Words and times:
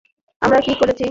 আমরা 0.41 0.59
কি 0.59 0.73
করেছি? 0.75 0.99